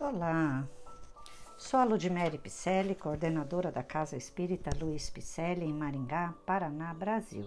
Olá, 0.00 0.66
sou 1.58 1.78
a 1.78 1.84
Ludmere 1.84 2.38
Picelli, 2.38 2.94
coordenadora 2.94 3.70
da 3.70 3.82
Casa 3.82 4.16
Espírita 4.16 4.70
Luiz 4.80 5.10
Picelli, 5.10 5.66
em 5.66 5.74
Maringá, 5.74 6.32
Paraná, 6.46 6.94
Brasil. 6.94 7.46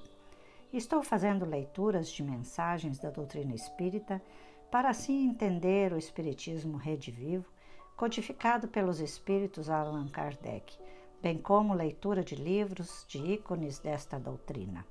Estou 0.72 1.02
fazendo 1.02 1.46
leituras 1.46 2.12
de 2.12 2.22
mensagens 2.22 3.00
da 3.00 3.10
doutrina 3.10 3.56
espírita 3.56 4.22
para 4.70 4.92
assim 4.92 5.30
entender 5.30 5.92
o 5.94 5.98
Espiritismo 5.98 6.78
redivivo, 6.78 7.52
codificado 7.98 8.68
pelos 8.68 9.00
espíritos 9.00 9.68
Allan 9.68 10.08
Kardec, 10.08 10.78
bem 11.24 11.40
como 11.40 11.74
leitura 11.74 12.24
de 12.24 12.36
livros 12.36 13.04
de 13.08 13.18
ícones 13.18 13.80
desta 13.80 14.20
doutrina. 14.20 14.86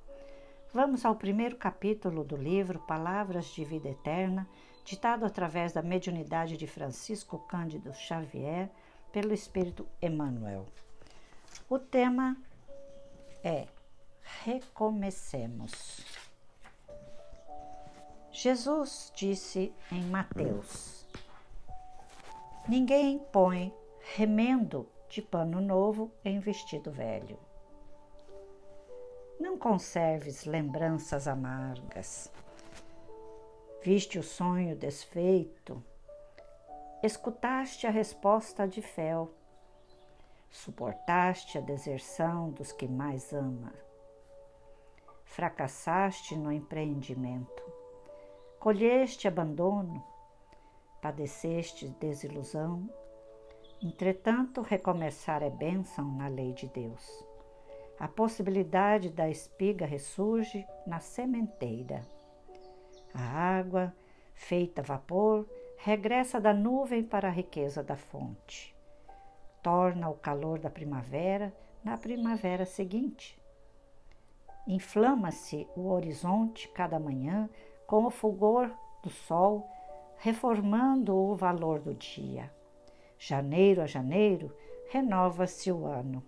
Vamos 0.75 1.04
ao 1.04 1.14
primeiro 1.14 1.54
capítulo 1.57 2.25
do 2.25 2.34
livro 2.34 2.79
Palavras 2.79 3.45
de 3.48 3.62
Vida 3.62 3.91
Eterna 3.91 4.48
ditado 4.86 5.27
através 5.27 5.75
da 5.75 5.82
mediunidade 5.82 6.57
de 6.57 6.66
Francisco 6.66 7.41
Cândido 7.41 7.93
Xavier 7.93 8.71
pelo 9.13 9.35
Espírito 9.35 9.86
Emmanuel. 10.00 10.66
O 11.68 11.79
tema 11.79 12.39
é 13.44 13.66
Recomecemos. 14.43 16.07
Jesus 18.30 19.13
disse 19.14 19.75
em 19.93 20.02
Mateus: 20.04 21.07
Ninguém 22.66 23.18
põe 23.30 23.71
remendo 24.16 24.89
de 25.11 25.21
pano 25.21 25.61
novo 25.61 26.11
em 26.25 26.41
vestido 26.41 26.91
velho. 26.91 27.39
Não 29.43 29.59
conserves 29.59 30.45
lembranças 30.45 31.27
amargas. 31.27 32.31
Viste 33.83 34.17
o 34.17 34.23
sonho 34.23 34.77
desfeito, 34.77 35.83
escutaste 37.03 37.84
a 37.84 37.91
resposta 37.91 38.69
de 38.69 38.81
fel, 38.81 39.33
suportaste 40.48 41.58
a 41.58 41.61
deserção 41.61 42.50
dos 42.50 42.70
que 42.70 42.86
mais 42.86 43.33
ama, 43.33 43.75
fracassaste 45.25 46.36
no 46.36 46.53
empreendimento, 46.53 47.64
colheste 48.61 49.27
abandono, 49.27 50.05
padeceste 51.00 51.88
desilusão. 51.98 52.88
Entretanto, 53.83 54.62
recomeçar 54.62 55.42
é 55.42 55.50
bênção 55.50 56.05
na 56.12 56.28
lei 56.28 56.53
de 56.53 56.69
Deus. 56.69 57.31
A 57.98 58.08
possibilidade 58.08 59.10
da 59.10 59.28
espiga 59.28 59.86
ressurge 59.86 60.66
na 60.86 61.00
sementeira. 61.00 62.06
A 63.14 63.22
água, 63.22 63.94
feita 64.34 64.82
vapor, 64.82 65.46
regressa 65.76 66.40
da 66.40 66.52
nuvem 66.52 67.02
para 67.02 67.28
a 67.28 67.30
riqueza 67.30 67.82
da 67.82 67.96
fonte. 67.96 68.74
Torna 69.62 70.08
o 70.08 70.14
calor 70.14 70.58
da 70.58 70.70
primavera 70.70 71.54
na 71.84 71.96
primavera 71.96 72.64
seguinte. 72.64 73.40
Inflama-se 74.66 75.66
o 75.76 75.88
horizonte 75.88 76.68
cada 76.68 76.98
manhã 76.98 77.50
com 77.86 78.04
o 78.04 78.10
fulgor 78.10 78.70
do 79.02 79.10
sol, 79.10 79.68
reformando 80.18 81.16
o 81.16 81.34
valor 81.34 81.80
do 81.80 81.92
dia. 81.94 82.50
Janeiro 83.18 83.82
a 83.82 83.86
janeiro, 83.86 84.56
renova-se 84.88 85.70
o 85.70 85.84
ano, 85.84 86.22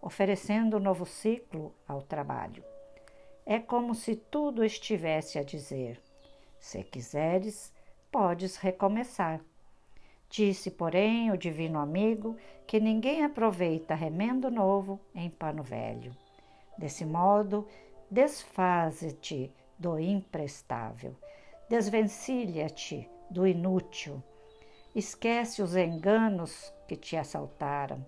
oferecendo 0.00 0.76
um 0.76 0.80
novo 0.80 1.04
ciclo 1.04 1.74
ao 1.86 2.02
trabalho. 2.02 2.64
É 3.44 3.58
como 3.58 3.94
se 3.94 4.16
tudo 4.16 4.64
estivesse 4.64 5.38
a 5.38 5.42
dizer: 5.42 6.00
se 6.58 6.82
quiseres, 6.82 7.72
podes 8.10 8.56
recomeçar. 8.56 9.40
Disse, 10.28 10.70
porém, 10.70 11.30
o 11.30 11.38
divino 11.38 11.78
amigo 11.78 12.36
que 12.66 12.80
ninguém 12.80 13.24
aproveita 13.24 13.94
remendo 13.94 14.50
novo 14.50 15.00
em 15.14 15.30
pano 15.30 15.62
velho. 15.62 16.16
Desse 16.76 17.04
modo, 17.04 17.66
desfaze-te 18.10 19.52
do 19.78 19.98
imprestável, 19.98 21.14
desvencilha-te 21.68 23.08
do 23.30 23.46
inútil, 23.46 24.22
esquece 24.94 25.62
os 25.62 25.76
enganos 25.76 26.72
que 26.88 26.96
te 26.96 27.16
assaltaram, 27.16 28.04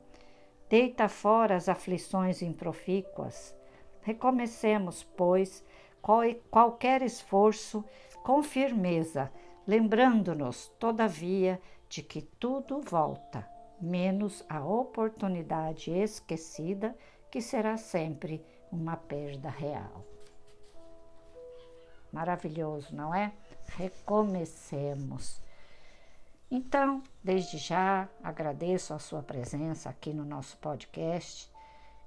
deita 0.69 1.09
fora 1.09 1.57
as 1.57 1.69
aflições 1.69 2.43
improfícuas. 2.43 3.55
Recomecemos, 4.03 5.03
pois, 5.17 5.65
qualquer 6.51 7.03
esforço 7.03 7.85
com 8.23 8.43
firmeza, 8.43 9.33
lembrando-nos, 9.67 10.69
todavia, 10.79 11.61
de 11.89 12.03
que 12.03 12.23
tudo 12.23 12.81
volta, 12.81 13.49
menos 13.81 14.45
a 14.49 14.65
oportunidade 14.65 15.91
esquecida, 15.91 16.97
que 17.31 17.41
será 17.41 17.77
sempre 17.77 18.45
uma 18.71 18.97
perda 18.97 19.49
real. 19.49 20.05
Maravilhoso, 22.13 22.95
não 22.95 23.15
é? 23.15 23.33
Recomecemos. 23.77 25.41
Então, 26.51 27.03
desde 27.23 27.59
já, 27.59 28.09
agradeço 28.23 28.95
a 28.95 28.99
sua 28.99 29.23
presença 29.23 29.91
aqui 29.91 30.15
no 30.15 30.25
nosso 30.25 30.57
podcast, 30.59 31.51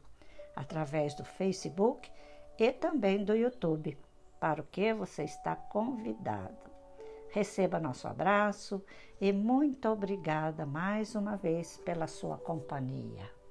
através 0.54 1.12
do 1.12 1.24
Facebook 1.24 2.08
e 2.56 2.70
também 2.70 3.24
do 3.24 3.34
YouTube, 3.34 3.98
para 4.38 4.60
o 4.60 4.64
que 4.64 4.94
você 4.94 5.24
está 5.24 5.56
convidado. 5.56 6.70
Receba 7.30 7.80
nosso 7.80 8.06
abraço 8.06 8.80
e 9.20 9.32
muito 9.32 9.88
obrigada 9.88 10.64
mais 10.64 11.16
uma 11.16 11.36
vez 11.36 11.78
pela 11.78 12.06
sua 12.06 12.38
companhia. 12.38 13.41